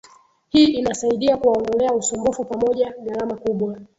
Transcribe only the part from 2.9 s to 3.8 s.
gharama kubwa